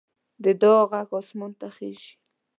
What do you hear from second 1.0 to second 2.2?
اسمان ته خېژي